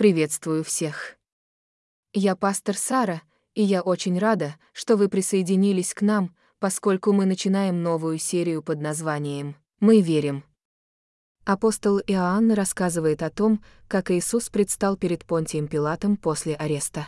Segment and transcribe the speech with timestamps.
[0.00, 1.18] приветствую всех.
[2.14, 3.20] Я пастор Сара,
[3.52, 8.80] и я очень рада, что вы присоединились к нам, поскольку мы начинаем новую серию под
[8.80, 10.42] названием «Мы верим».
[11.44, 17.06] Апостол Иоанн рассказывает о том, как Иисус предстал перед Понтием Пилатом после ареста.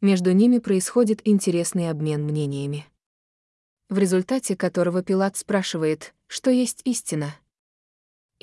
[0.00, 2.86] Между ними происходит интересный обмен мнениями.
[3.88, 7.34] В результате которого Пилат спрашивает, что есть истина.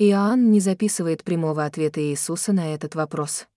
[0.00, 3.48] Иоанн не записывает прямого ответа Иисуса на этот вопрос.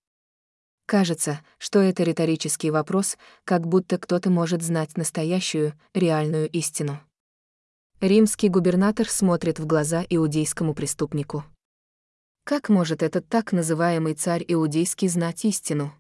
[0.88, 7.00] Кажется, что это риторический вопрос, как будто кто-то может знать настоящую, реальную истину.
[8.00, 11.44] Римский губернатор смотрит в глаза иудейскому преступнику.
[12.44, 15.94] Как может этот так называемый царь иудейский знать истину?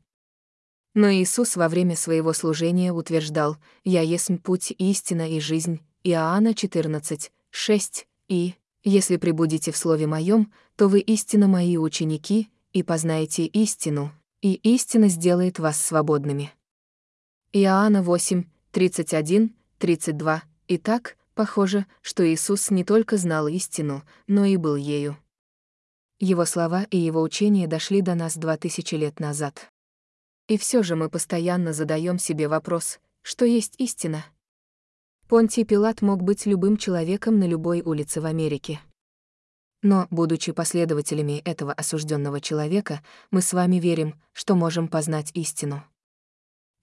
[0.96, 7.32] Но Иисус во время своего служения утверждал «Я есть путь, истина и жизнь» Иоанна 14,
[7.52, 14.12] 6, и «Если прибудете в Слове Моем, то вы истинно Мои ученики, и познаете истину,
[14.42, 16.54] и истина сделает вас свободными».
[17.54, 20.44] Иоанна 8, 31, 32.
[20.70, 25.18] Итак, похоже, что Иисус не только знал истину, но и был ею.
[26.20, 29.72] Его слова и его учения дошли до нас два тысячи лет назад.
[30.48, 34.24] И все же мы постоянно задаем себе вопрос, что есть истина?
[35.32, 38.82] Понтий Пилат мог быть любым человеком на любой улице в Америке.
[39.82, 45.86] Но, будучи последователями этого осужденного человека, мы с вами верим, что можем познать истину.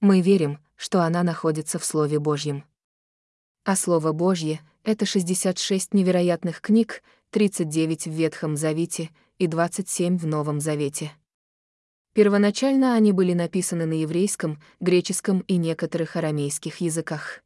[0.00, 2.64] Мы верим, что она находится в Слове Божьем.
[3.64, 10.60] А Слово Божье— это 66 невероятных книг, 39 в Ветхом Завете и 27 в Новом
[10.60, 11.12] Завете.
[12.14, 17.42] Первоначально они были написаны на еврейском, греческом и некоторых арамейских языках.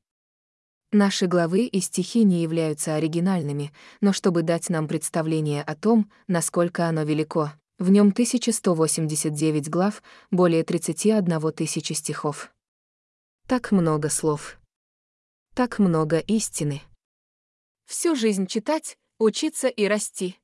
[0.94, 6.86] Наши главы и стихи не являются оригинальными, но чтобы дать нам представление о том, насколько
[6.86, 12.52] оно велико, в нем 1189 глав, более 31 тысячи стихов.
[13.46, 14.58] Так много слов.
[15.54, 16.82] Так много истины.
[17.86, 20.36] Всю жизнь читать, учиться и расти.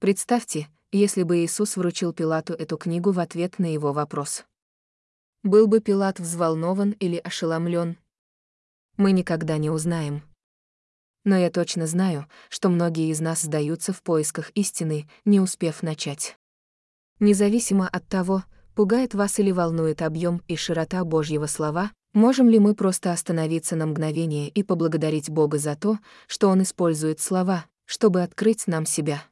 [0.00, 4.44] Представьте, если бы Иисус вручил Пилату эту книгу в ответ на его вопрос.
[5.42, 7.96] Был бы Пилат взволнован или ошеломлен,
[8.96, 10.22] мы никогда не узнаем.
[11.24, 16.36] Но я точно знаю, что многие из нас сдаются в поисках истины, не успев начать.
[17.18, 22.74] Независимо от того, пугает вас или волнует объем и широта Божьего слова, можем ли мы
[22.74, 28.66] просто остановиться на мгновение и поблагодарить Бога за то, что Он использует слова, чтобы открыть
[28.66, 29.24] нам себя?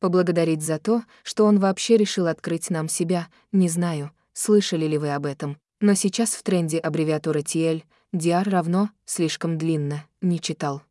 [0.00, 5.14] Поблагодарить за то, что Он вообще решил открыть нам себя, не знаю, слышали ли вы
[5.14, 10.82] об этом, но сейчас в тренде аббревиатура TL, DR равно «слишком длинно», не читал.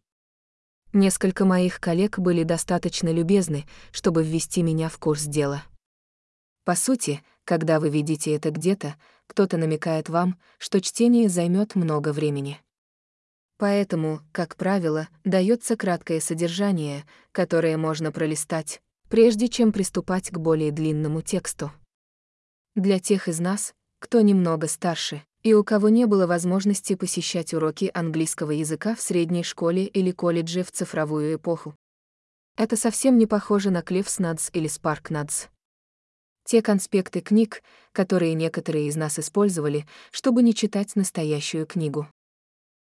[0.91, 5.63] Несколько моих коллег были достаточно любезны, чтобы ввести меня в курс дела.
[6.65, 8.95] По сути, когда вы видите это где-то,
[9.27, 12.59] кто-то намекает вам, что чтение займет много времени.
[13.57, 21.21] Поэтому, как правило, дается краткое содержание, которое можно пролистать, прежде чем приступать к более длинному
[21.21, 21.71] тексту.
[22.75, 27.89] Для тех из нас, кто немного старше, и у кого не было возможности посещать уроки
[27.93, 31.75] английского языка в средней школе или колледже в цифровую эпоху.
[32.57, 35.47] Это совсем не похоже на Клиффснадс или Спаркнадс.
[36.43, 42.07] Те конспекты книг, которые некоторые из нас использовали, чтобы не читать настоящую книгу.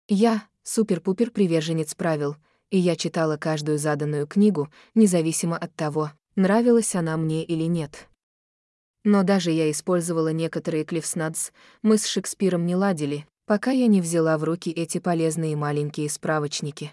[0.08, 2.36] Я— супер-пупер приверженец правил,
[2.72, 8.09] и я читала каждую заданную книгу, независимо от того, нравилась она мне или нет.
[9.04, 11.52] Но даже я использовала некоторые клифснадс,
[11.82, 16.92] мы с Шекспиром не ладили, пока я не взяла в руки эти полезные маленькие справочники.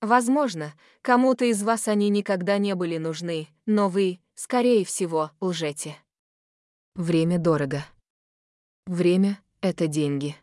[0.00, 5.96] Возможно, кому-то из вас они никогда не были нужны, но вы, скорее всего, лжете.
[6.94, 7.84] Время дорого.
[8.86, 10.36] Время— это деньги.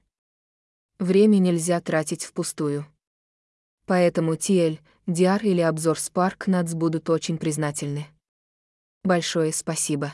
[1.00, 2.86] Время нельзя тратить впустую.
[3.86, 8.08] Поэтому TL, DR или обзор Spark Nuts будут очень признательны.
[9.04, 10.14] Большое спасибо.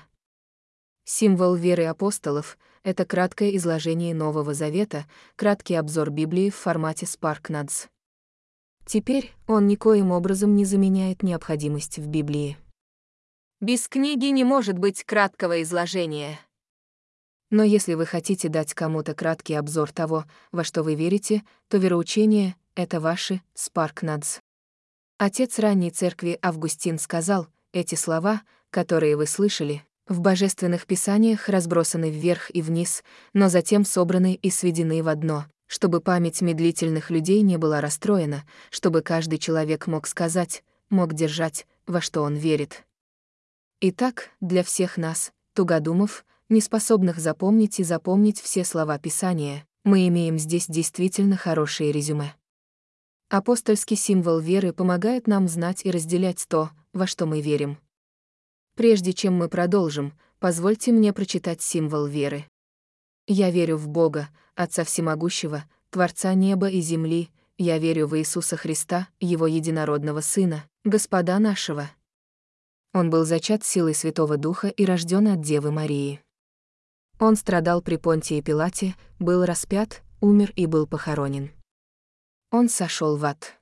[1.12, 7.88] Символ веры апостолов— это краткое изложение Нового Завета, краткий обзор Библии в формате SparkNads.
[8.86, 12.60] Теперь он никоим образом не заменяет необходимость в Библии.
[13.60, 16.40] Без книги не может быть краткого изложения.
[17.50, 22.56] Но если вы хотите дать кому-то краткий обзор того, во что вы верите, то вероучение—
[22.76, 24.42] это ваши SparkNads.
[25.18, 32.50] Отец ранней церкви Августин сказал, эти слова, которые вы слышали, в божественных писаниях разбросаны вверх
[32.54, 33.04] и вниз,
[33.34, 39.02] но затем собраны и сведены в одно, чтобы память медлительных людей не была расстроена, чтобы
[39.02, 42.84] каждый человек мог сказать, мог держать, во что он верит.
[43.82, 50.66] Итак, для всех нас, тугодумов, неспособных запомнить и запомнить все слова Писания, мы имеем здесь
[50.68, 52.34] действительно хорошее резюме.
[53.30, 57.78] Апостольский символ веры помогает нам знать и разделять то, во что мы верим.
[58.80, 62.46] Прежде чем мы продолжим, позвольте мне прочитать символ веры.
[63.28, 69.10] Я верю в Бога, Отца Всемогущего, Творца неба и земли, я верю в Иисуса Христа,
[69.20, 71.92] Его единородного Сына, Господа нашего.
[72.94, 76.22] Он был зачат силой Святого Духа и рожден от Девы Марии.
[77.20, 81.52] Он страдал при Понтии Пилате, был распят, умер и был похоронен.
[82.50, 83.60] Он сошел в ад.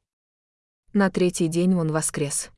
[0.94, 2.52] На третий день он воскрес.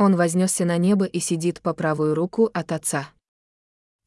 [0.00, 3.10] Он вознесся на небо и сидит по правую руку от Отца.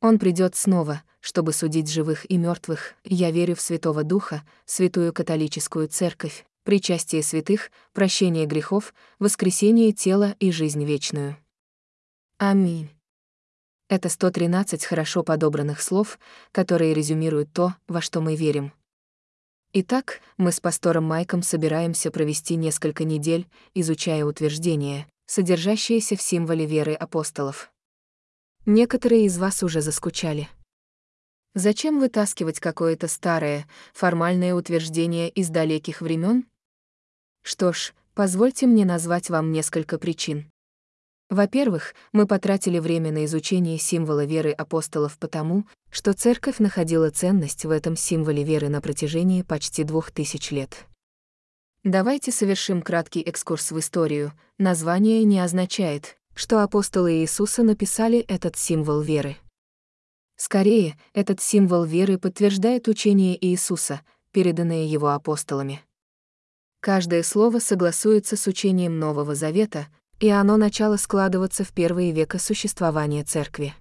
[0.02, 2.96] Он придет снова, чтобы судить живых и мертвых.
[3.04, 10.52] Я верю в Святого Духа, Святую Католическую Церковь, причастие святых, прощение грехов, воскресение тела и
[10.52, 11.38] жизнь вечную.
[12.40, 12.90] Аминь.
[13.88, 16.18] Это 113 хорошо подобранных слов,
[16.52, 18.74] которые резюмируют то, во что мы верим.
[19.74, 26.94] Итак, мы с пастором Майком собираемся провести несколько недель, изучая утверждения, содержащиеся в символе веры
[26.94, 27.72] апостолов.
[28.68, 30.48] Некоторые из вас уже заскучали.
[31.56, 36.46] Зачем вытаскивать какое-то старое, формальное утверждение из далеких времен?
[37.42, 40.52] Что ж, позвольте мне назвать вам несколько причин.
[41.32, 47.72] Во-первых, мы потратили время на изучение символа веры апостолов потому, что церковь находила ценность в
[47.72, 50.86] этом символе веры на протяжении почти двух тысяч лет.
[51.84, 54.32] Давайте совершим краткий экскурс в историю.
[54.58, 59.36] Название не означает, что апостолы Иисуса написали этот символ веры.
[60.38, 64.00] Скорее, этот символ веры подтверждает учение Иисуса,
[64.32, 65.82] переданное его апостолами.
[66.80, 69.88] Каждое слово согласуется с учением Нового Завета,
[70.22, 73.74] и оно начало складываться в первые века существования церкви.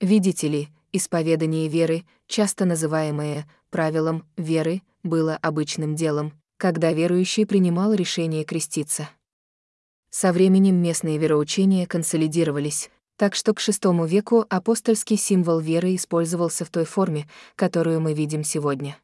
[0.00, 8.44] Видите ли, исповедание веры, часто называемое правилом веры, было обычным делом, когда верующий принимал решение
[8.44, 9.08] креститься.
[10.10, 16.70] Со временем местные вероучения консолидировались, так что к VI веку апостольский символ веры использовался в
[16.70, 17.26] той форме,
[17.56, 18.98] которую мы видим сегодня.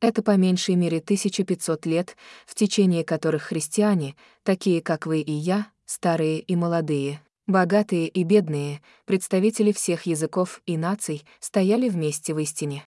[0.00, 2.16] Это по меньшей мере 1500 лет,
[2.46, 8.82] в течение которых христиане, такие как вы и я, старые и молодые, богатые и бедные,
[9.04, 12.84] представители всех языков и наций, стояли вместе в истине.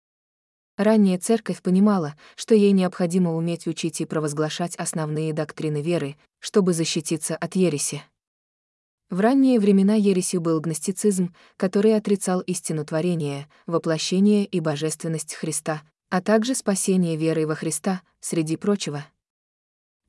[0.78, 7.38] Ранняя церковь понимала, что ей необходимо уметь учить и провозглашать основные доктрины веры, чтобы защититься
[7.38, 8.04] от ереси.
[9.10, 16.22] В ранние времена ересью был гностицизм, который отрицал истину творения, воплощение и божественность Христа, а
[16.22, 19.06] также спасение верой во Христа, среди прочего.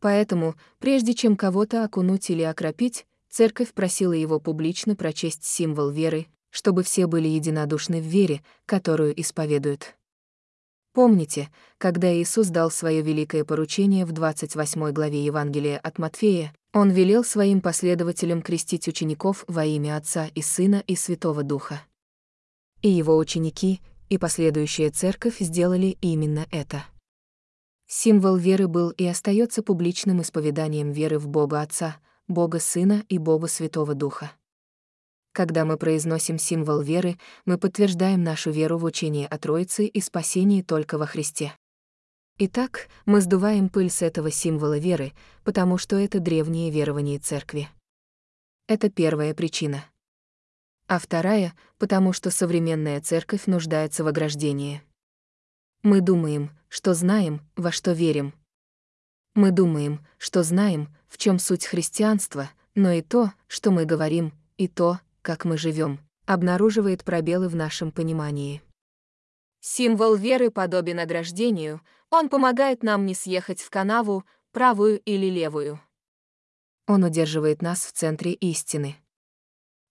[0.00, 6.82] Поэтому, прежде чем кого-то окунуть или окропить, церковь просила его публично прочесть символ веры, чтобы
[6.82, 9.94] все были единодушны в вере, которую исповедуют.
[10.96, 17.22] Помните, когда Иисус дал свое великое поручение в 28 главе Евангелия от Матфея, Он велел
[17.22, 21.82] своим последователям крестить учеников во имя Отца и Сына и Святого Духа.
[22.80, 26.86] И его ученики, и последующая церковь сделали именно это.
[27.86, 33.48] Символ веры был и остается публичным исповеданием веры в Бога Отца, Бога Сына и Бога
[33.48, 34.32] Святого Духа.
[35.36, 40.62] Когда мы произносим символ веры, мы подтверждаем нашу веру в учение о Троице и спасении
[40.62, 41.52] только во Христе.
[42.38, 45.12] Итак, мы сдуваем пыль с этого символа веры,
[45.44, 47.68] потому что это древнее верование Церкви.
[48.66, 49.84] Это первая причина
[50.88, 54.82] а вторая— потому что современная церковь нуждается в ограждении.
[55.82, 58.32] Мы думаем, что знаем, во что верим.
[59.34, 64.68] Мы думаем, что знаем, в чем суть христианства, но и то, что мы говорим, и
[64.68, 68.62] то, как мы живем, обнаруживает пробелы в нашем понимании.
[69.58, 71.80] Символ веры подобен ограждению,
[72.10, 75.80] он помогает нам не съехать в канаву, правую или левую.
[76.86, 78.94] Он удерживает нас в центре истины.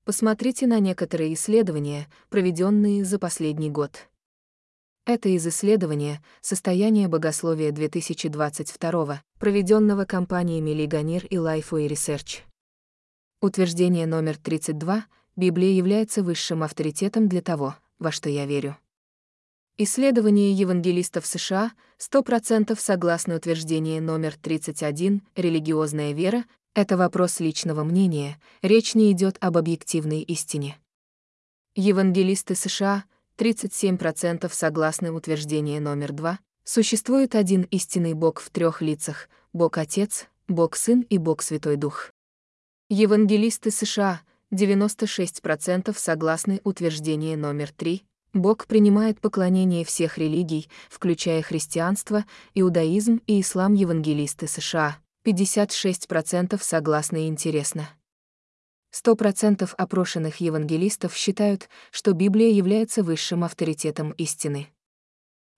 [0.06, 4.08] Посмотрите на некоторые исследования, проведенные за последний год.
[5.06, 12.44] Это из исследования «Состояние богословия 2022», проведенного компаниями Лиганир и Lifeway Research.
[13.42, 18.78] Утверждение номер 32 «Библия является высшим авторитетом для того, во что я верю».
[19.78, 28.96] Исследование евангелистов США 100% согласно утверждению номер 31 «Религиозная вера это вопрос личного мнения, речь
[28.96, 30.78] не идет об объективной истине.
[31.74, 33.06] Евангелисты США,
[33.38, 40.76] 37% согласны утверждению номер 2, существует один истинный Бог в трех лицах– Бог Отец, Бог
[40.76, 42.12] Сын и Бог Святой Дух.
[42.90, 44.20] Евангелисты США,
[44.54, 48.06] 96% согласны утверждение номер 3.
[48.34, 54.98] Бог принимает поклонение всех религий, включая христианство, иудаизм и ислам евангелисты США.
[55.26, 57.90] 56% согласны и интересно.
[58.94, 64.68] 100% опрошенных евангелистов считают, что Библия является высшим авторитетом истины.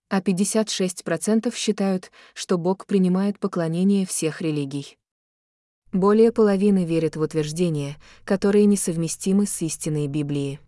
[0.08, 4.97] А 56% считают, что Бог принимает поклонение всех религий.
[5.92, 10.60] Более половины верят в утверждения, которые несовместимы с истиной Библии.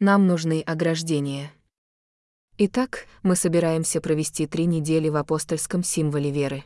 [0.00, 1.50] Нам нужны ограждения.
[2.58, 6.64] Итак, мы собираемся провести три недели в апостольском символе веры.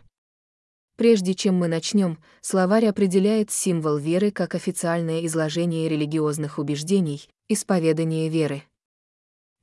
[0.96, 8.64] Прежде чем мы начнем, словарь определяет символ веры как официальное изложение религиозных убеждений, исповедание веры.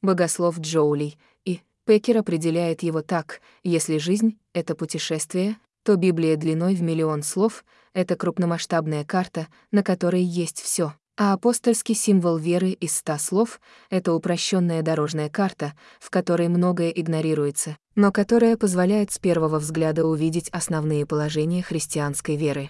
[0.02, 6.82] Богослов Джоули и Пекер определяет его так, если жизнь— это путешествие, то Библия длиной в
[6.82, 10.94] миллион слов— это крупномасштабная карта, на которой есть все.
[11.18, 17.76] А апостольский символ веры из ста слов— это упрощенная дорожная карта, в которой многое игнорируется,
[17.96, 22.70] но которая позволяет с первого взгляда увидеть основные положения христианской веры.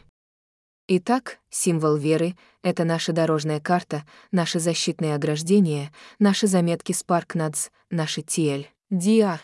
[0.87, 8.65] Итак, символ веры— это наша дорожная карта, наши защитные ограждения, наши заметки Sparknads, наши TL,
[8.91, 9.37] DR.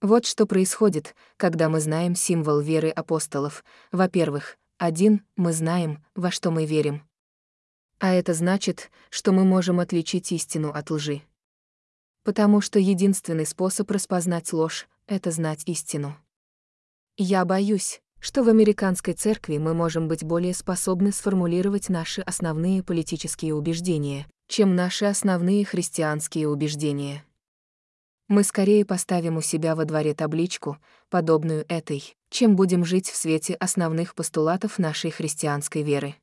[0.00, 3.62] Вот что происходит, когда мы знаем символ веры апостолов.
[3.92, 7.08] Во-первых, один, мы знаем, во что мы верим.
[8.00, 11.22] А это значит, что мы можем отличить истину от лжи.
[12.24, 16.16] Потому что единственный способ распознать ложь— это знать истину.
[17.16, 23.54] Я боюсь, что в американской церкви мы можем быть более способны сформулировать наши основные политические
[23.54, 27.24] убеждения, чем наши основные христианские убеждения.
[28.28, 30.78] Мы скорее поставим у себя во дворе табличку,
[31.10, 36.14] подобную этой, чем будем жить в свете основных постулатов нашей христианской веры.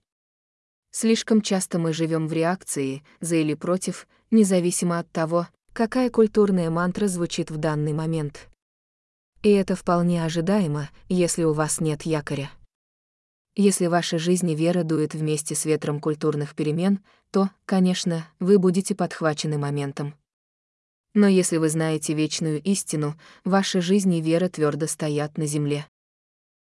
[0.92, 7.08] Слишком часто мы живем в реакции, за или против, независимо от того, какая культурная мантра
[7.08, 8.50] звучит в данный момент.
[9.44, 12.50] И это вполне ожидаемо, если у вас нет якоря.
[13.56, 17.00] Если ваша жизнь и вера дует вместе с ветром культурных перемен,
[17.32, 20.16] то, конечно, вы будете подхвачены моментом.
[21.14, 25.88] Но если вы знаете вечную истину, ваша жизнь и вера твердо стоят на земле.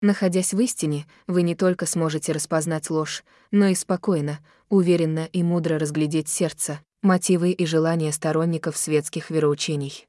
[0.01, 5.79] Находясь в истине, вы не только сможете распознать ложь, но и спокойно, уверенно и мудро
[5.79, 10.05] разглядеть сердце, мотивы и желания сторонников светских вероучений.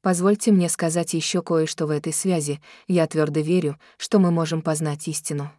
[0.00, 5.06] Позвольте мне сказать еще кое-что в этой связи, я твердо верю, что мы можем познать
[5.08, 5.50] истину.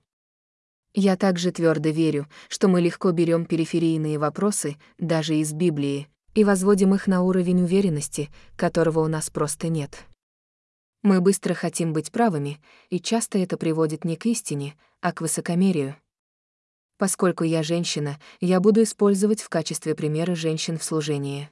[0.93, 6.93] Я также твердо верю, что мы легко берем периферийные вопросы, даже из Библии, и возводим
[6.93, 10.05] их на уровень уверенности, которого у нас просто нет.
[11.01, 15.95] Мы быстро хотим быть правыми, и часто это приводит не к истине, а к высокомерию.
[16.97, 21.49] Поскольку я женщина, я буду использовать в качестве примера женщин в служении.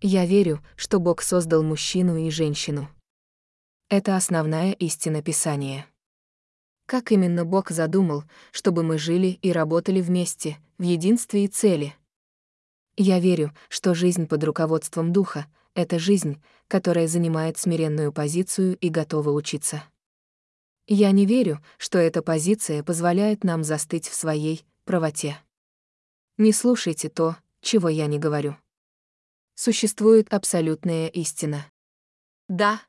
[0.00, 2.88] Я верю, что Бог создал мужчину и женщину.
[3.88, 5.86] Это основная истина Писания.
[6.86, 11.94] Как именно Бог задумал, чтобы мы жили и работали вместе, в единстве и цели?
[12.96, 19.30] Я верю, что жизнь под руководством Духа— это жизнь, которая занимает смиренную позицию и готова
[19.30, 19.84] учиться.
[20.86, 25.38] Я не верю, что эта позиция позволяет нам застыть в своей правоте.
[26.38, 28.56] Не слушайте то, чего я не говорю.
[29.54, 31.66] Существует абсолютная истина.
[32.48, 32.80] Да.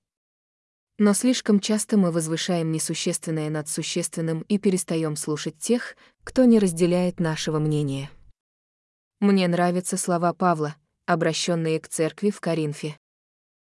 [0.97, 7.19] Но слишком часто мы возвышаем несущественное над существенным и перестаем слушать тех, кто не разделяет
[7.19, 8.09] нашего мнения.
[9.19, 10.75] Мне нравятся слова Павла,
[11.07, 12.99] обращенные к церкви в Коринфе.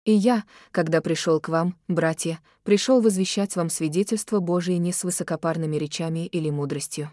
[0.04, 5.76] И я, когда пришел к вам, братья, пришел возвещать вам свидетельство Божие не с высокопарными
[5.76, 7.12] речами или мудростью.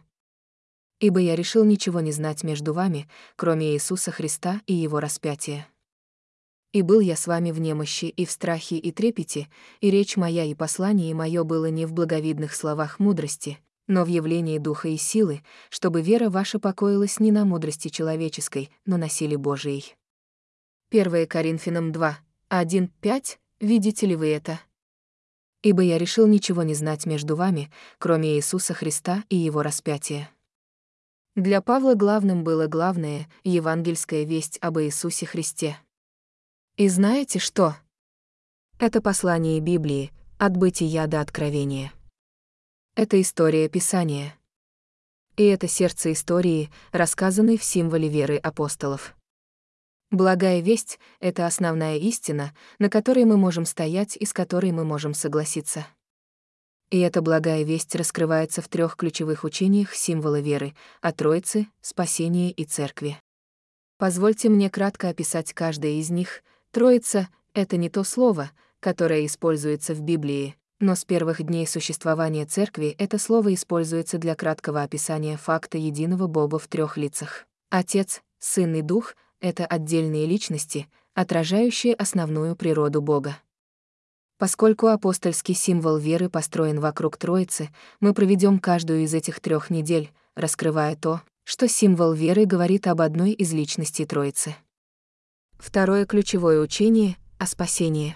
[0.99, 5.67] Ибо я решил ничего не знать между вами, кроме Иисуса Христа и Его распятия.
[6.71, 9.47] И был я с вами в немощи и в страхе и трепете,
[9.79, 14.57] и речь моя и послание мое было не в благовидных словах мудрости, но в явлении
[14.57, 19.95] духа и силы, чтобы вера ваша покоилась не на мудрости человеческой, но на силе Божией.
[20.91, 22.17] 1 Коринфянам 2,
[22.49, 23.37] 1.5.
[23.59, 24.59] Видите ли вы это?
[25.61, 30.29] Ибо я решил ничего не знать между вами, кроме Иисуса Христа и Его распятия.
[31.35, 35.77] Для Павла главным было главное— евангельская весть об Иисусе Христе.
[36.77, 37.75] И знаете что?
[38.77, 41.91] Это послание Библии, от бытия до откровения.
[42.95, 44.37] Это история Писания.
[45.35, 49.15] И это сердце истории, рассказанной в символе веры апостолов.
[50.11, 55.15] Благая весть— это основная истина, на которой мы можем стоять и с которой мы можем
[55.15, 55.87] согласиться.
[56.91, 62.63] И эта благая весть раскрывается в трех ключевых учениях символа веры— о Троице, спасении и
[62.63, 63.19] Церкви.
[63.97, 66.43] Позвольте мне кратко описать каждое из них.
[66.69, 72.95] Троица— это не то слово, которое используется в Библии, но с первых дней существования Церкви
[72.97, 77.45] это слово используется для краткого описания факта единого Бога в трех лицах.
[77.69, 83.37] Отец, Сын и Дух— это отдельные личности, отражающие основную природу Бога.
[84.37, 90.95] Поскольку апостольский символ веры построен вокруг Троицы, мы проведем каждую из этих трех недель, раскрывая
[90.95, 94.55] то, что символ веры говорит об одной из личностей Троицы.
[95.57, 98.15] Второе ключевое учение— о спасении.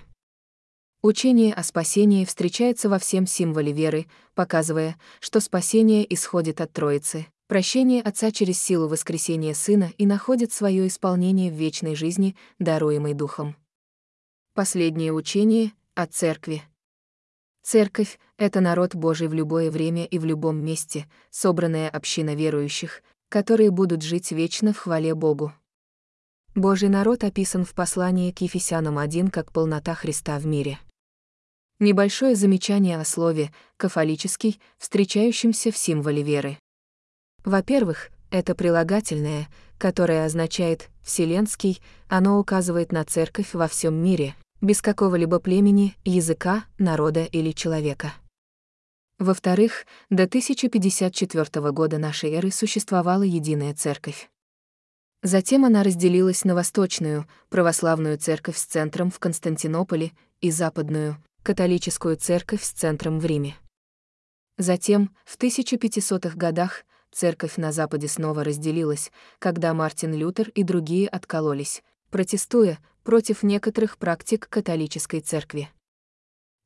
[1.04, 8.02] Учение о спасении встречается во всем символе веры, показывая, что спасение исходит от Троицы, прощение
[8.02, 13.56] Отца через силу воскресения Сына и находит свое исполнение в вечной жизни, даруемой Духом.
[14.56, 16.64] Последнее учение о церкви.
[17.62, 23.70] Церковь— это народ Божий в любое время и в любом месте, собранная община верующих, которые
[23.70, 25.54] будут жить вечно в хвале Богу.
[26.56, 30.80] Божий народ описан в послании к Ефесянам 1 как полнота Христа в мире.
[31.80, 36.58] Небольшое замечание о слове «кафолический», встречающемся в символе веры.
[37.46, 45.40] Во-первых, это прилагательное, которое означает «вселенский», оно указывает на церковь во всем мире, без какого-либо
[45.40, 48.12] племени, языка, народа или человека.
[49.20, 54.32] Во-вторых, до 1054 года нашей эры существовала единая церковь.
[55.22, 62.62] Затем она разделилась на восточную, православную церковь с центром в Константинополе, и западную, католическую церковь
[62.62, 63.56] с центром в Риме.
[64.58, 71.84] Затем, в 1500-х годах, церковь на Западе снова разделилась, когда Мартин Лютер и другие откололись,
[72.12, 75.70] протестуя против некоторых практик католической церкви.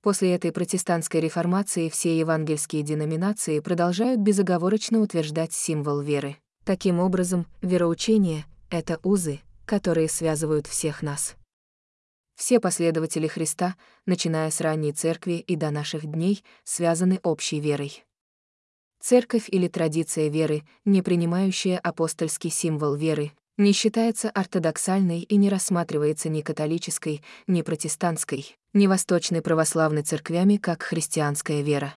[0.02, 6.38] После этой протестантской реформации все евангельские деноминации продолжают безоговорочно утверждать символ веры.
[6.66, 11.36] Таким образом, вероучение— это узы, которые связывают всех нас.
[12.42, 13.76] Все последователи Христа,
[14.08, 18.04] начиная с ранней церкви и до наших дней, связаны общей верой.
[19.00, 26.30] Церковь или традиция веры, не принимающая апостольский символ веры, не считается ортодоксальной и не рассматривается
[26.30, 31.96] ни католической, ни протестантской, ни восточной православной церквями как христианская вера.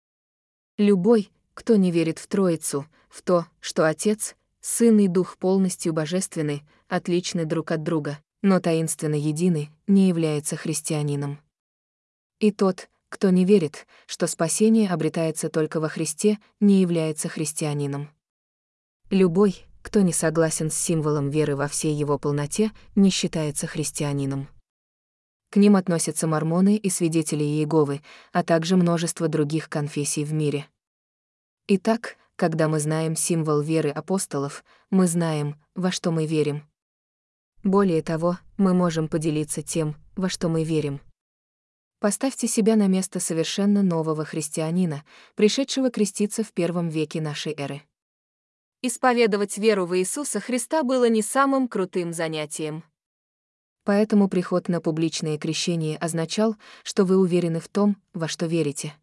[0.77, 6.67] Любой, кто не верит в Троицу, в то, что Отец, Сын и Дух полностью божественны,
[6.89, 11.41] отличны друг от друга, но таинственно едины, не является христианином.
[12.41, 18.11] И тот, кто не верит, что спасение обретается только во Христе, не является христианином.
[19.09, 24.49] Любой, кто не согласен с символом веры во всей его полноте, не считается христианином.
[25.49, 28.03] К ним относятся мормоны и свидетели Иеговы,
[28.33, 30.67] а также множество других конфессий в мире.
[31.67, 36.69] Итак, когда мы знаем символ веры апостолов, мы знаем, во что мы верим.
[37.65, 41.01] Более того, мы можем поделиться тем, во что мы верим.
[41.99, 45.03] Поставьте себя на место совершенно нового христианина,
[45.35, 47.81] пришедшего креститься в первом веке нашей эры.
[48.83, 52.85] Исповедовать веру в Иисуса Христа было не самым крутым занятием.
[53.85, 58.95] Поэтому приход на публичное крещение означал, что вы уверены в том, во что верите.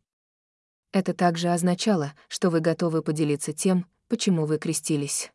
[0.91, 5.31] Это также означало, что вы готовы поделиться тем, почему вы крестились.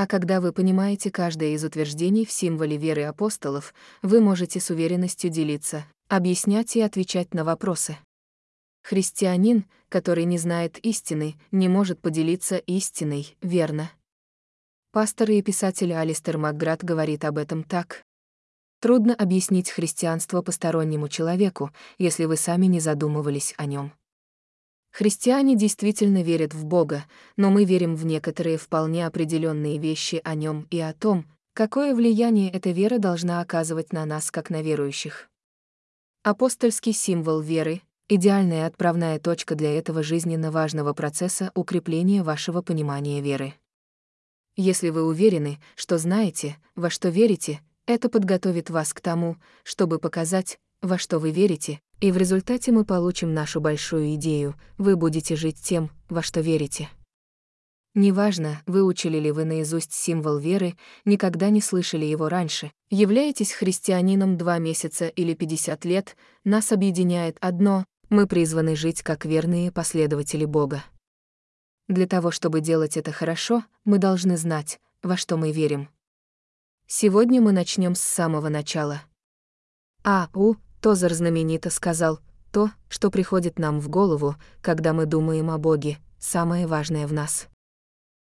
[0.00, 5.28] А когда вы понимаете каждое из утверждений в символе веры апостолов, вы можете с уверенностью
[5.28, 7.98] делиться, объяснять и отвечать на вопросы.
[8.82, 13.90] Христианин, который не знает истины, не может поделиться истиной, верно?
[14.90, 18.02] Пастор и писатель Алистер Макград говорит об этом так.
[18.80, 23.92] Трудно объяснить христианство постороннему человеку, если вы сами не задумывались о нем.
[24.90, 27.04] Христиане действительно верят в Бога,
[27.36, 32.50] но мы верим в некоторые вполне определенные вещи о нем и о том, какое влияние
[32.50, 35.28] эта вера должна оказывать на нас как на верующих.
[36.22, 43.54] Апостольский символ веры идеальная отправная точка для этого жизненно важного процесса укрепления вашего понимания веры.
[44.56, 50.58] Если вы уверены, что знаете, во что верите, это подготовит вас к тому, чтобы показать,
[50.82, 55.60] во что вы верите, и в результате мы получим нашу большую идею, вы будете жить
[55.60, 56.88] тем, во что верите.
[57.94, 64.58] Неважно, выучили ли вы наизусть символ веры, никогда не слышали его раньше, являетесь христианином два
[64.58, 70.84] месяца или 50 лет, нас объединяет одно мы призваны жить как верные последователи Бога.
[71.88, 75.88] Для того, чтобы делать это хорошо, мы должны знать, во что мы верим.
[76.86, 79.02] Сегодня мы начнем с самого начала.
[80.04, 80.28] А.
[80.34, 80.54] У.
[80.80, 82.20] Тозер знаменито сказал,
[82.52, 87.48] То, что приходит нам в голову, когда мы думаем о Боге, самое важное в нас.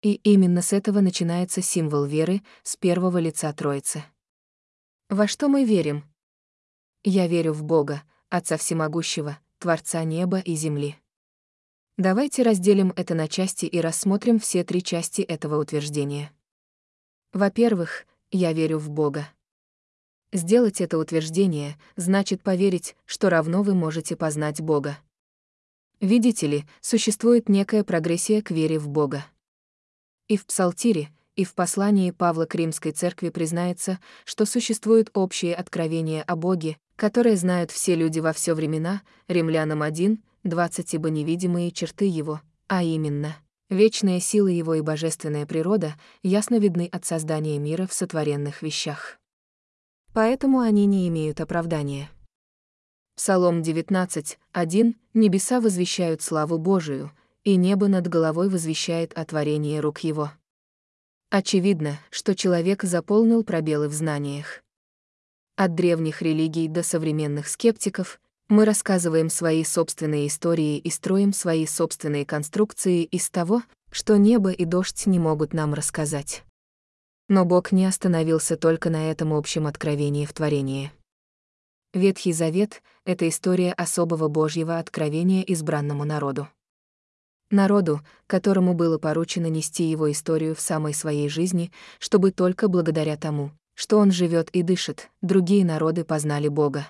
[0.02, 4.04] И именно с этого начинается символ веры, с первого лица Троицы.
[5.08, 6.04] Во что мы верим?
[7.04, 10.96] Я верю в Бога, Отца Всемогущего, Творца неба и земли.
[11.96, 16.32] Давайте разделим это на части и рассмотрим все три части этого утверждения.
[17.32, 19.28] Во-первых, я верю в Бога.
[20.32, 24.98] Сделать это утверждение значит поверить, что равно вы можете познать Бога.
[26.00, 29.26] Видите ли, существует некая прогрессия к вере в Бога.
[30.28, 36.22] И в Псалтире, и в послании Павла к Римской церкви признается, что существует общее откровение
[36.22, 42.04] о Боге, которое знают все люди во все времена, Римлянам 1, 20 ибо невидимые черты
[42.04, 43.36] его, а именно,
[43.68, 49.19] вечная сила его и божественная природа ясно видны от создания мира в сотворенных вещах.
[50.12, 52.10] Поэтому они не имеют оправдания.
[53.16, 57.12] Псалом 19, 1 «Небеса возвещают славу Божию,
[57.44, 60.32] и небо над головой возвещает о творении рук его».
[61.30, 64.62] Очевидно, что человек заполнил пробелы в знаниях.
[65.56, 72.26] От древних религий до современных скептиков мы рассказываем свои собственные истории и строим свои собственные
[72.26, 76.42] конструкции из того, что небо и дождь не могут нам рассказать.
[77.30, 80.90] Но Бог не остановился только на этом общем откровении в творении.
[81.94, 86.48] Ветхий Завет— это история особого Божьего откровения избранному народу.
[87.48, 93.52] Народу, которому было поручено нести его историю в самой своей жизни, чтобы только благодаря тому,
[93.74, 96.88] что он живет и дышит, другие народы познали Бога.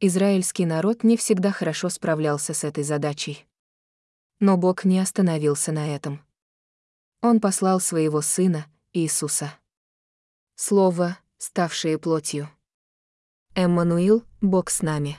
[0.00, 3.46] Израильский народ не всегда хорошо справлялся с этой задачей.
[4.38, 6.20] Но Бог не остановился на этом.
[7.22, 9.54] Он послал своего Сына, Иисуса.
[10.56, 12.50] Слово, ставшее плотью.
[13.54, 15.16] Эммануил, Бог с нами.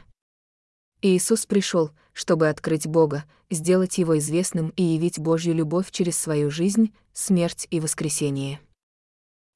[1.02, 6.94] Иисус пришел, чтобы открыть Бога, сделать Его известным и явить Божью любовь через свою жизнь,
[7.14, 8.60] смерть и воскресение.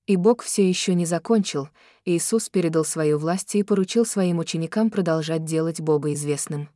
[0.05, 1.67] И Бог все еще не закончил,
[2.05, 6.69] Иисус передал свою власть и поручил своим ученикам продолжать делать Бога известным.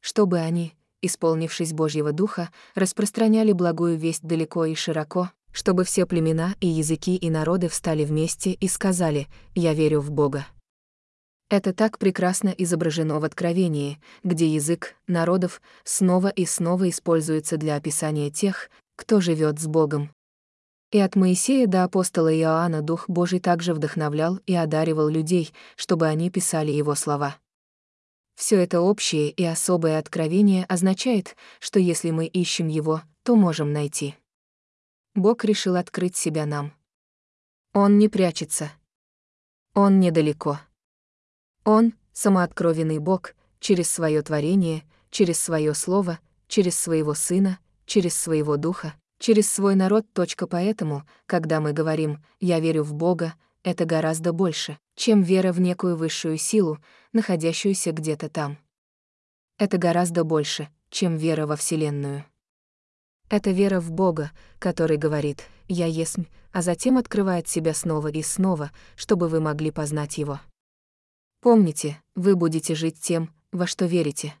[0.00, 6.66] Чтобы они, исполнившись Божьего Духа, распространяли благую весть далеко и широко, чтобы все племена и
[6.66, 10.46] языки и народы встали вместе и сказали «Я верю в Бога».
[11.50, 18.30] Это так прекрасно изображено в Откровении, где язык народов снова и снова используется для описания
[18.30, 20.10] тех, кто живет с Богом.
[20.92, 26.30] И от Моисея до апостола Иоанна Дух Божий также вдохновлял и одаривал людей, чтобы они
[26.30, 27.36] писали его слова.
[28.36, 34.14] Все это общее и особое откровение означает, что если мы ищем его, то можем найти.
[35.20, 36.72] Бог решил открыть себя нам.
[37.72, 38.72] Он не прячется.
[39.74, 40.58] Он недалеко.
[41.64, 48.94] Он— самооткровенный Бог, через свое творение, через свое слово, через своего Сына, через своего Духа,
[49.18, 50.10] через свой народ.
[50.12, 55.60] Точка поэтому, когда мы говорим «я верю в Бога», это гораздо больше, чем вера в
[55.60, 56.78] некую высшую силу,
[57.12, 58.58] находящуюся где-то там.
[59.58, 62.24] Это гораздо больше, чем вера во Вселенную.
[63.30, 68.72] Это вера в Бога, который говорит «Я есмь», а затем открывает себя снова и снова,
[68.96, 70.40] чтобы вы могли познать Его.
[71.40, 74.34] Помните, вы будете жить тем, во что верите.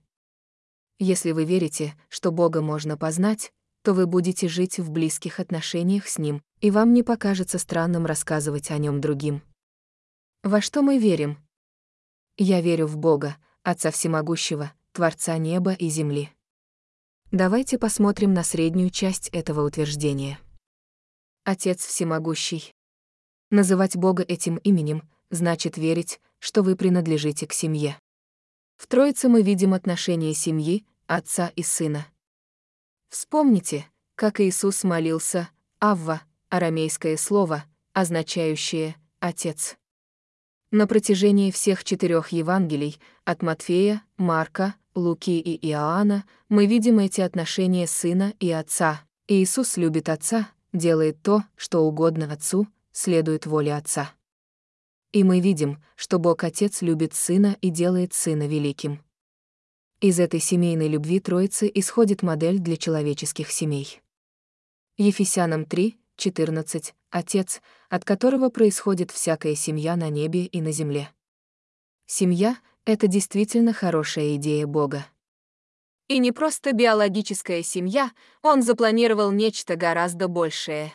[0.98, 6.18] Если вы верите, что Бога можно познать, то вы будете жить в близких отношениях с
[6.18, 9.40] Ним, и вам не покажется странным рассказывать о Нем другим.
[10.42, 11.38] Во что мы верим?
[12.36, 16.30] Я верю в Бога, Отца Всемогущего, Творца неба и земли.
[17.32, 20.40] Давайте посмотрим на среднюю часть этого утверждения.
[21.44, 22.72] Отец Всемогущий.
[23.50, 27.96] Называть Бога этим именем значит верить, что вы принадлежите к семье.
[28.78, 32.08] В Троице мы видим отношения семьи, отца и сына.
[33.10, 39.76] Вспомните, как Иисус молился «Авва», арамейское слово, означающее «отец».
[40.72, 47.86] На протяжении всех четырех Евангелий, от Матфея, Марка, Луки и Иоанна, мы видим эти отношения
[47.86, 49.02] сына и отца.
[49.28, 54.12] Иисус любит отца, делает то, что угодно отцу, следует воле отца.
[55.12, 59.02] И мы видим, что Бог Отец любит Сына и делает Сына великим.
[60.00, 64.00] Из этой семейной любви Троицы исходит модель для человеческих семей.
[64.96, 71.10] Ефесянам 3, 14, Отец, от которого происходит всякая семья на небе и на земле.
[72.06, 75.06] Семья— это действительно хорошая идея Бога.
[76.08, 78.10] И не просто биологическая семья,
[78.42, 80.92] он запланировал нечто гораздо большее.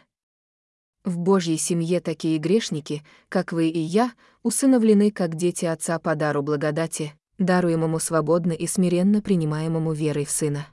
[1.05, 4.11] В Божьей семье такие грешники, как вы и я,
[4.43, 10.67] усыновлены как дети Отца по дару благодати, даруемому свободно и смиренно принимаемому верой в Сына.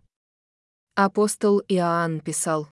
[0.95, 2.69] Апостол Иоанн писал,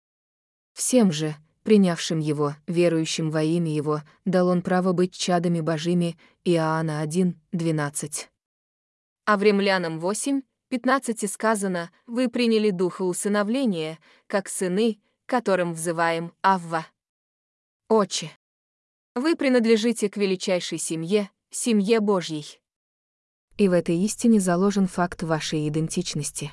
[0.73, 1.35] «Всем же,
[1.67, 8.29] принявшим Его, верующим во имя Его, дал Он право быть чадами Божими» Иоанна 1, 12.
[9.25, 16.87] А в Римлянам 8, 15 сказано, «Вы приняли духа усыновления, как сыны, которым взываем Авва».
[17.89, 18.31] Отче.
[19.13, 22.61] Вы принадлежите к величайшей семье, семье Божьей.
[23.57, 26.49] И в этой истине заложен факт вашей идентичности.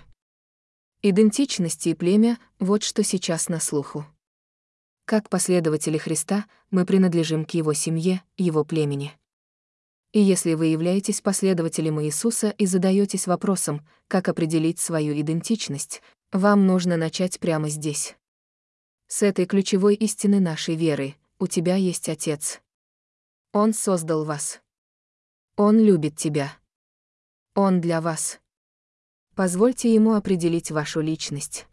[1.03, 4.05] Идентичность и племя— вот что сейчас на слуху.
[5.05, 9.12] Как последователи Христа, мы принадлежим к Его семье, Его племени.
[10.12, 16.97] И если вы являетесь последователем Иисуса и задаетесь вопросом, как определить свою идентичность, вам нужно
[16.97, 18.17] начать прямо здесь.
[19.09, 22.62] С этой ключевой истины нашей веры— у тебя есть Отец.
[23.53, 24.61] Он создал вас.
[25.57, 26.57] Он любит тебя.
[27.55, 28.40] Он для вас.
[29.35, 31.67] Позвольте ему определить вашу личность.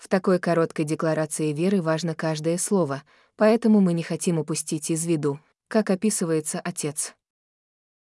[0.00, 3.02] В такой короткой декларации веры важно каждое слово,
[3.36, 7.14] поэтому мы не хотим упустить из виду, как описывается Отец.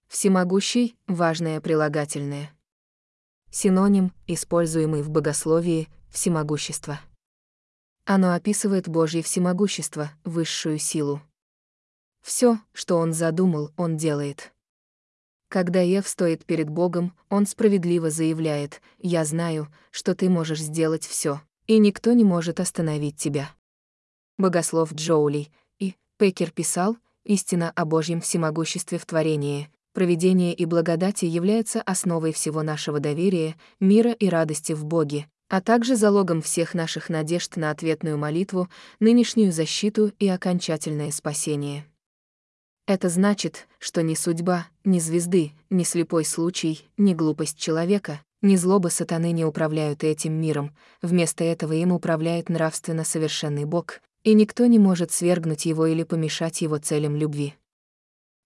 [0.07, 2.55] Всемогущий— важное прилагательное.
[3.51, 7.01] Синоним, используемый в богословии, всемогущество.
[8.05, 11.21] Оно описывает Божье всемогущество, высшую силу.
[12.21, 14.53] Все, что он задумал, он делает.
[15.49, 21.41] Когда Ев стоит перед Богом, он справедливо заявляет, «Я знаю, что ты можешь сделать все,
[21.69, 23.51] и никто не может остановить тебя».
[24.37, 31.81] Богослов Джоули и Пекер писал, «Истина о Божьем всемогуществе в творении, проведение и благодати является
[31.81, 37.55] основой всего нашего доверия, мира и радости в Боге, а также залогом всех наших надежд
[37.55, 38.67] на ответную молитву,
[38.99, 41.85] нынешнюю защиту и окончательное спасение».
[42.87, 48.87] Это значит, что ни судьба, ни звезды, ни слепой случай, ни глупость человека, ни злоба
[48.87, 54.79] сатаны не управляют этим миром, вместо этого им управляет нравственно совершенный Бог, и никто не
[54.79, 57.55] может свергнуть его или помешать его целям любви.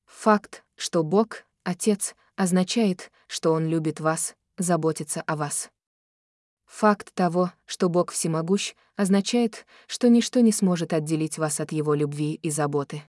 [0.06, 5.70] Факт, что Бог, Отец, означает, что Он любит вас, заботится о вас.
[6.66, 12.34] Факт того, что Бог всемогущ, означает, что ничто не сможет отделить вас от Его любви
[12.36, 13.04] и заботы.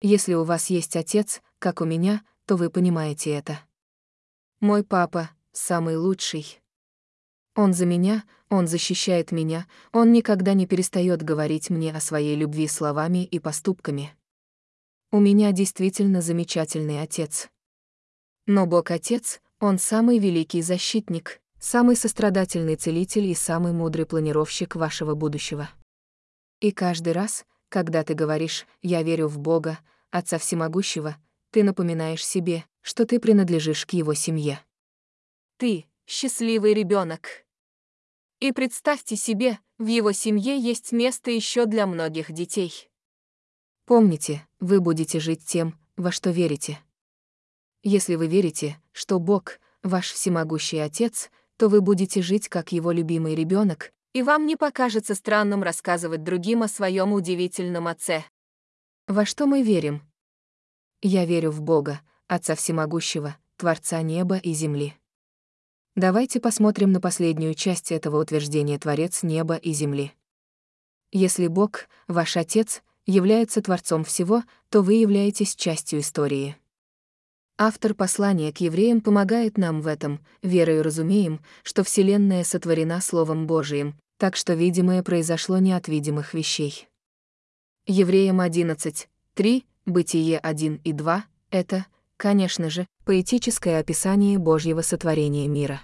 [0.00, 3.60] Если у вас есть отец, как у меня, то вы понимаете это.
[4.60, 6.60] Мой папа— самый лучший.
[7.54, 12.68] Он за меня, он защищает меня, он никогда не перестает говорить мне о своей любви
[12.68, 14.14] словами и поступками.
[15.10, 17.48] У меня действительно замечательный отец.
[18.46, 25.68] Но Бог-Отец, он самый великий защитник, самый сострадательный целитель и самый мудрый планировщик вашего будущего.
[26.60, 29.78] И каждый раз, когда ты говоришь «я верю в Бога»,
[30.10, 31.16] Отца Всемогущего,
[31.50, 34.60] ты напоминаешь себе, что ты принадлежишь к его семье.
[35.58, 37.44] Ты— счастливый ребенок.
[38.38, 42.88] И представьте себе, в его семье есть место еще для многих детей.
[43.84, 46.78] Помните, вы будете жить тем, во что верите.
[47.82, 53.34] Если вы верите, что Бог— ваш всемогущий Отец, то вы будете жить как его любимый
[53.34, 58.24] ребенок, и вам не покажется странным рассказывать другим о своем удивительном отце.
[59.08, 60.02] Во что мы верим?
[61.02, 64.94] Я верю в Бога, Отца Всемогущего, Творца неба и земли.
[65.98, 70.12] Давайте посмотрим на последнюю часть этого утверждения Творец неба и земли.
[71.10, 76.54] Если Бог, ваш Отец, является Творцом всего, то вы являетесь частью истории.
[77.56, 83.98] Автор послания к евреям помогает нам в этом, верою разумеем, что Вселенная сотворена Словом Божиим,
[84.18, 86.86] так что видимое произошло не от видимых вещей.
[87.88, 95.80] Евреям 11, 3, Бытие 1 и 2— это, конечно же, поэтическое описание Божьего сотворения мира.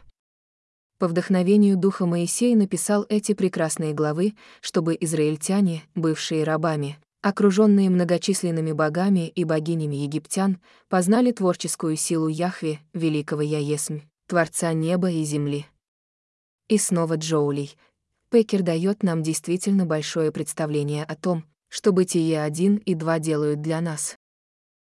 [0.98, 9.28] По вдохновению Духа Моисей написал эти прекрасные главы, чтобы израильтяне, бывшие рабами, окруженные многочисленными богами
[9.28, 15.66] и богинями египтян, познали творческую силу Яхве, великого Яесмь, Творца неба и земли.
[16.68, 17.76] И снова Джоулей.
[18.30, 23.80] Пекер дает нам действительно большое представление о том, что Бытие 1 и 2 делают для
[23.80, 24.16] нас.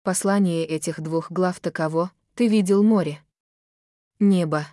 [0.03, 3.21] Послание этих двух глав таково «Ты видел море,
[4.19, 4.67] небо,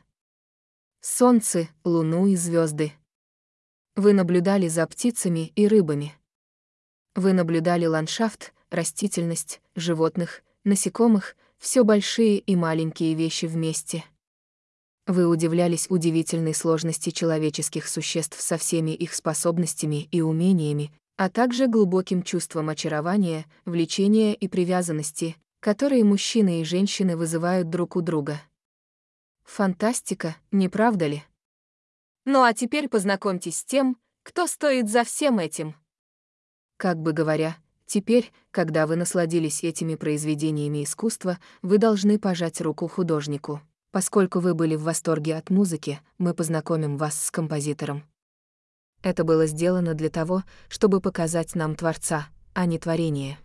[1.01, 2.93] солнце, луну и звезды.
[3.95, 6.13] Вы наблюдали за птицами и рыбами.
[7.15, 14.05] Вы наблюдали ландшафт, растительность, животных, насекомых, все большие и маленькие вещи вместе.
[15.07, 22.21] Вы удивлялись удивительной сложности человеческих существ со всеми их способностями и умениями, а также глубоким
[22.21, 28.39] чувством очарования, влечения и привязанности, которые мужчины и женщины вызывают друг у друга.
[29.43, 31.23] Фантастика, не правда ли?
[32.25, 35.75] Ну а теперь познакомьтесь с тем, кто стоит за всем этим.
[36.77, 43.61] Как бы говоря, теперь, когда вы насладились этими произведениями искусства, вы должны пожать руку художнику.
[43.91, 48.03] Поскольку вы были в восторге от музыки, мы познакомим вас с композитором.
[49.03, 53.39] Это было сделано для того, чтобы показать нам Творца, а не творение.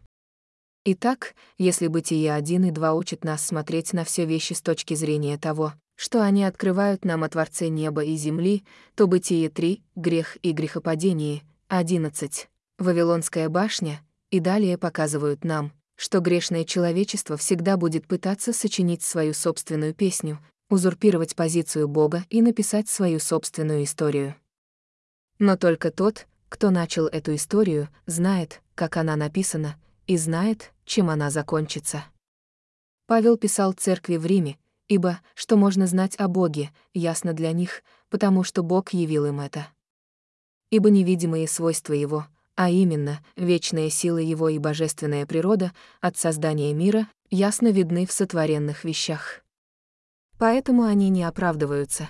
[0.85, 5.37] Итак, если Бытие 1 и 2 учат нас смотреть на все вещи с точки зрения
[5.37, 10.53] того, что они открывают нам о Творце неба и земли, то Бытие 3, грех и
[10.53, 19.03] грехопадение, 11, Вавилонская башня, и далее показывают нам, что грешное человечество всегда будет пытаться сочинить
[19.03, 24.37] свою собственную песню, узурпировать позицию Бога и написать свою собственную историю.
[25.39, 31.31] Но только тот, кто начал эту историю, знает, как она написана, и знает, чем она
[31.31, 32.05] закончится.
[33.07, 38.45] Павел писал церкви в Риме, ибо что можно знать о Боге, ясно для них, потому
[38.45, 39.69] что Бог явил им это.
[40.71, 47.09] Ибо невидимые свойства Его, а именно, вечная сила Его и божественная природа от создания мира,
[47.31, 49.43] ясно видны в сотворенных вещах.
[50.39, 52.09] Поэтому они не оправдываются.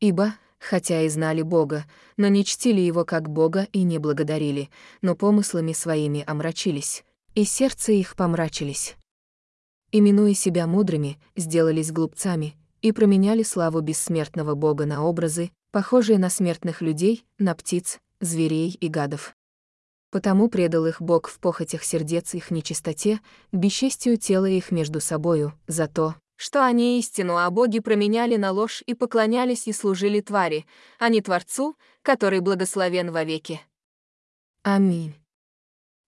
[0.00, 1.84] Ибо, хотя и знали Бога,
[2.16, 7.04] но не чтили Его как Бога и не благодарили, но помыслами своими омрачились,
[7.34, 8.96] и сердце их помрачились.
[9.94, 16.80] Именуя себя мудрыми, сделались глупцами и променяли славу бессмертного Бога на образы, похожие на смертных
[16.80, 19.36] людей, на птиц, зверей и гадов.
[20.10, 23.20] Потому предал их Бог в похотях сердец их нечистоте,
[23.52, 28.82] бесчестию тела их между собою, за то, что они истину о Боге променяли на ложь
[28.86, 30.64] и поклонялись и служили твари,
[30.98, 33.60] а не Творцу, который благословен вовеки.
[34.62, 35.14] Аминь.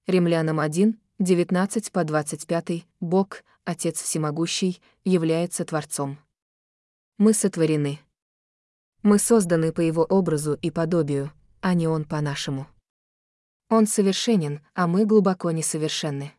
[0.07, 6.19] Римлянам 1, 19 по 25, Бог, Отец Всемогущий, является Творцом.
[7.19, 8.01] Мы сотворены.
[9.03, 12.67] Мы созданы по Его образу и подобию, а не Он по-нашему.
[13.71, 16.33] Он совершенен, а мы глубоко несовершенны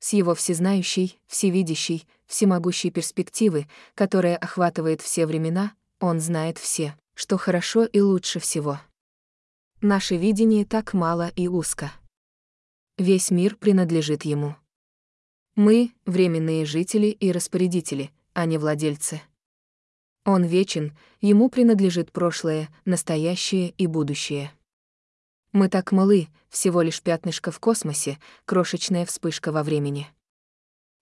[0.00, 7.84] с его всезнающей, всевидящей, всемогущей перспективы, которая охватывает все времена, он знает все, что хорошо
[7.84, 8.80] и лучше всего.
[9.82, 11.92] Наше видение так мало и узко.
[12.96, 14.56] Весь мир принадлежит ему.
[15.62, 19.20] Мы— временные жители и распорядители, а не владельцы.
[20.24, 24.52] Он вечен, ему принадлежит прошлое, настоящее и будущее.
[25.52, 30.06] Мы так малы, всего лишь пятнышко в космосе, крошечная вспышка во времени.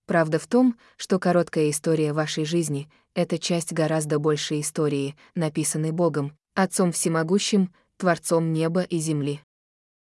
[0.07, 6.37] Правда в том, что короткая история вашей жизни— это часть гораздо большей истории, написанной Богом,
[6.55, 9.41] Отцом Всемогущим, Творцом неба и земли.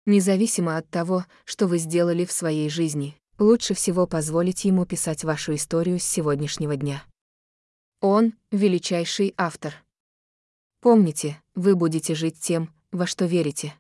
[0.08, 5.56] Независимо от того, что вы сделали в своей жизни, лучше всего позволить ему писать вашу
[5.56, 7.04] историю с сегодняшнего дня.
[8.00, 9.74] Он— величайший автор.
[10.80, 13.74] Помните, вы будете жить тем, во что верите.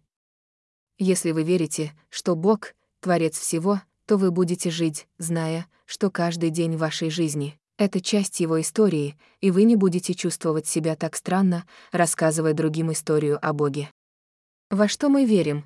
[0.97, 6.75] Если вы верите, что Бог— Творец всего, то вы будете жить, зная, что каждый день
[6.75, 12.53] вашей жизни— это часть его истории, и вы не будете чувствовать себя так странно, рассказывая
[12.53, 13.91] другим историю о Боге.
[14.69, 15.65] Во что мы верим?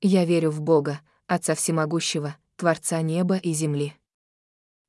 [0.00, 3.94] Я верю в Бога, Отца Всемогущего, Творца неба и земли.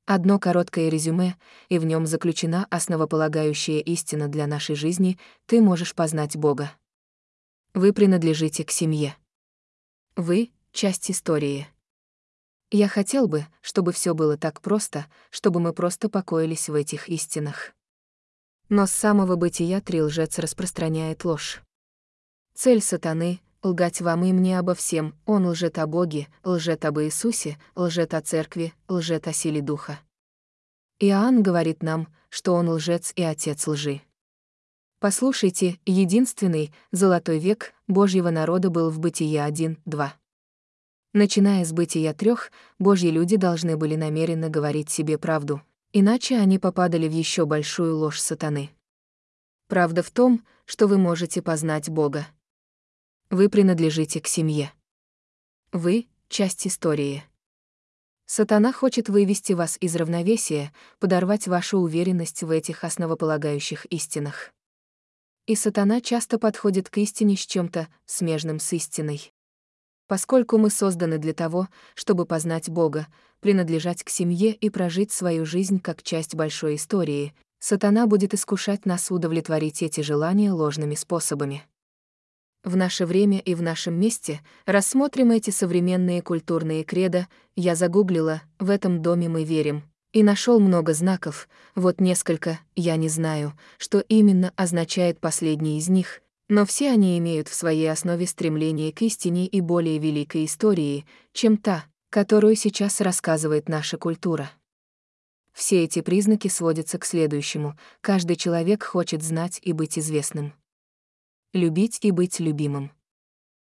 [0.04, 1.36] Одно короткое резюме,
[1.68, 6.72] и в нем заключена основополагающая истина для нашей жизни— ты можешь познать Бога.
[7.72, 9.16] Вы принадлежите к семье.
[10.16, 11.68] Вы— часть истории.
[12.72, 17.72] Я хотел бы, чтобы все было так просто, чтобы мы просто покоились в этих истинах.
[18.68, 21.62] Но с самого бытия три лжец распространяет ложь.
[22.52, 27.58] Цель сатаны— лгать вам и мне обо всем, он лжет о Боге, лжет об Иисусе,
[27.74, 30.00] лжет о Церкви, лжет о силе Духа.
[30.98, 34.02] Иоанн говорит нам, что он лжец и отец лжи.
[35.00, 40.14] Послушайте, единственный, золотой век Божьего народа был в Бытие 1, 2.
[41.12, 42.34] Начиная с Бытия 3,
[42.78, 48.20] Божьи люди должны были намеренно говорить себе правду, иначе они попадали в еще большую ложь
[48.20, 48.70] сатаны.
[49.68, 52.26] Правда в том, что вы можете познать Бога.
[53.32, 54.72] Вы принадлежите к семье.
[55.70, 57.22] Вы— часть истории.
[58.26, 64.50] Сатана хочет вывести вас из равновесия, подорвать вашу уверенность в этих основополагающих истинах.
[65.46, 69.32] И сатана часто подходит к истине с чем-то смежным с истиной.
[70.08, 73.06] Поскольку мы созданы для того, чтобы познать Бога,
[73.38, 79.08] принадлежать к семье и прожить свою жизнь как часть большой истории, сатана будет искушать нас
[79.12, 81.64] удовлетворить эти желания ложными способами.
[82.62, 88.68] В наше время и в нашем месте рассмотрим эти современные культурные кредо, я загуглила «В
[88.68, 94.52] этом доме мы верим», И нашел много знаков, вот несколько, я не знаю, что именно
[94.56, 99.60] означает последний из них, но все они имеют в своей основе стремление к истине и
[99.60, 104.50] более великой истории, чем та, которую сейчас рассказывает наша культура.
[105.52, 107.78] Все эти признаки сводятся к следующему.
[108.00, 110.52] Каждый человек хочет знать и быть известным.
[111.52, 112.92] Любить и быть любимым.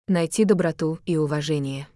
[0.09, 1.87] Найти доброту и уважение.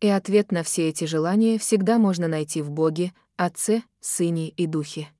[0.00, 5.10] И ответ на все эти желания всегда можно найти в Боге, Отце, Сыне и Духе.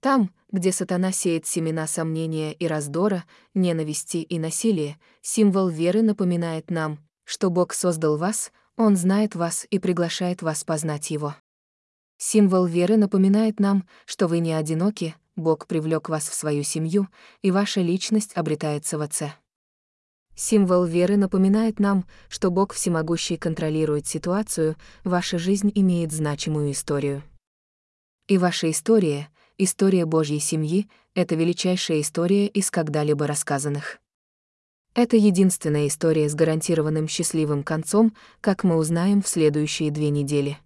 [0.00, 6.98] Там, где сатана сеет семена сомнения и раздора, ненависти и насилия, символ веры напоминает нам,
[7.24, 11.36] что Бог создал вас, Он знает вас и приглашает вас познать Его.
[12.16, 17.08] Символ веры напоминает нам, что вы не одиноки, Бог привлек вас в свою семью,
[17.40, 19.34] и ваша личность обретается в Отце.
[20.34, 27.22] Символ веры напоминает нам, что Бог всемогущий контролирует ситуацию, ваша жизнь имеет значимую историю.
[28.28, 29.28] И ваша история,
[29.58, 33.98] история Божьей семьи, это величайшая история из когда-либо рассказанных.
[34.94, 40.58] Это единственная история с гарантированным счастливым концом, как мы узнаем в следующие две недели.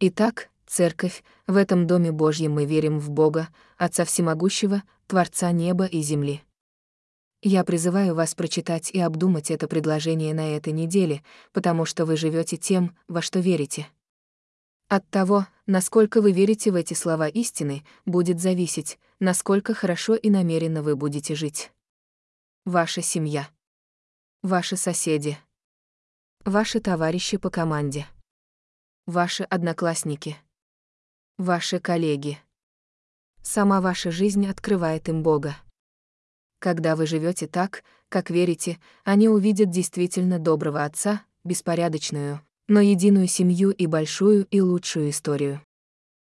[0.00, 6.00] Итак, Церковь, в этом Доме Божьем мы верим в Бога, Отца Всемогущего, Творца неба и
[6.00, 6.42] земли.
[7.42, 12.56] Я призываю вас прочитать и обдумать это предложение на этой неделе, потому что вы живете
[12.56, 13.86] тем, во что верите.
[14.88, 20.82] От того, насколько вы верите в эти слова истины, будет зависеть, насколько хорошо и намеренно
[20.82, 21.70] вы будете жить.
[22.64, 23.46] Ваша семья.
[24.40, 25.36] Ваши соседи.
[26.46, 28.06] Ваши товарищи по команде.
[29.04, 30.38] Ваши одноклассники.
[31.38, 32.38] Ваши коллеги.
[33.40, 35.56] Сама ваша жизнь открывает им Бога.
[36.58, 43.70] Когда вы живете так, как верите, они увидят действительно доброго отца, беспорядочную, но единую семью
[43.70, 45.62] и большую и лучшую историю.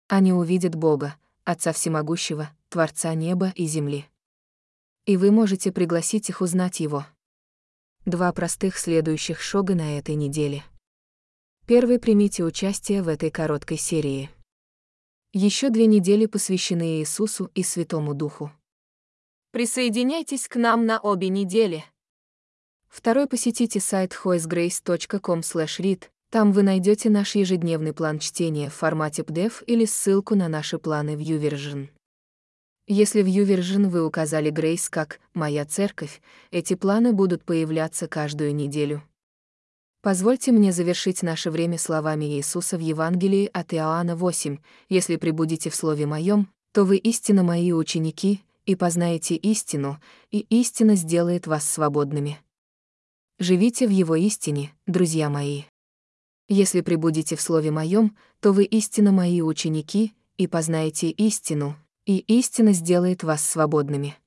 [0.08, 4.04] Они увидят Бога, Отца Всемогущего, Творца неба и земли.
[5.06, 7.06] И вы можете пригласить их узнать Его.
[8.04, 10.64] Два простых следующих шога на этой неделе.
[11.66, 14.28] Первый примите участие в этой короткой серии.
[15.34, 18.50] Еще две недели посвящены Иисусу и Святому Духу.
[19.50, 21.84] Присоединяйтесь к нам на обе недели.
[22.88, 29.64] Второй посетите сайт hoisgrace.com read там вы найдете наш ежедневный план чтения в формате PDF
[29.64, 31.88] или ссылку на наши планы в YouVersion.
[32.86, 39.02] Если в YouVersion вы указали Grace как «Моя церковь», эти планы будут появляться каждую неделю.
[40.00, 44.58] Позвольте мне завершить наше время словами Иисуса в Евангелии от Иоанна 8.
[44.88, 49.98] «Если прибудете в Слове Моем, то вы истинно мои ученики, и познаете истину,
[50.30, 52.38] и истина сделает вас свободными.
[53.38, 55.62] Живите в его истине, друзья мои.
[56.48, 62.74] Если прибудете в Слове Моем, то вы истинно мои ученики, и познаете истину, и истина
[62.74, 64.18] сделает вас свободными.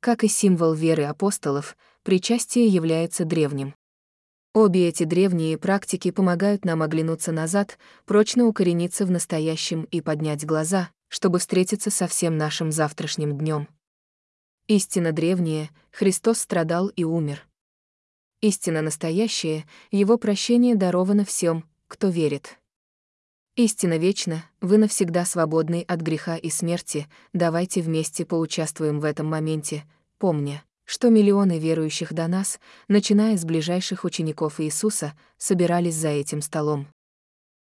[0.00, 3.74] Как и символ веры апостолов, причастие является древним.
[4.54, 7.76] Обе эти древние практики помогают нам оглянуться назад,
[8.06, 13.68] прочно укорениться в настоящем и поднять глаза, чтобы встретиться со всем нашим завтрашним днем.
[14.68, 17.44] Истина древняя, Христос страдал и умер.
[18.42, 22.56] Истина настоящая, Его прощение даровано всем, кто верит.
[23.56, 29.84] Истина вечна, вы навсегда свободны от греха и смерти, давайте вместе поучаствуем в этом моменте,
[30.18, 36.86] помня, что миллионы верующих до нас, начиная с ближайших учеников Иисуса, собирались за этим столом.